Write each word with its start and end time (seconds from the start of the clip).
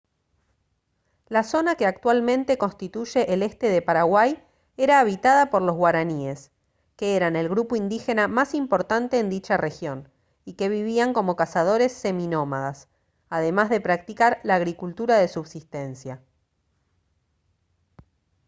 la 1.27 1.43
zona 1.43 1.75
que 1.75 1.85
actualmente 1.85 2.57
constituye 2.57 3.31
el 3.35 3.43
este 3.43 3.69
de 3.69 3.83
paraguay 3.83 4.43
era 4.75 4.99
habitada 4.99 5.51
por 5.51 5.61
los 5.61 5.75
guaraníes 5.75 6.49
que 6.95 7.15
eran 7.15 7.35
el 7.35 7.49
grupo 7.49 7.75
indígena 7.75 8.27
más 8.27 8.55
importante 8.55 9.19
en 9.19 9.29
dicha 9.29 9.57
región 9.57 10.09
y 10.43 10.53
que 10.53 10.69
vivían 10.69 11.13
como 11.13 11.35
cazadores 11.35 11.91
seminómadas 11.91 12.87
además 13.29 13.69
de 13.69 13.79
practicar 13.79 14.41
la 14.41 14.55
agricultura 14.55 15.17
de 15.19 15.27
subsistencia 15.27 16.19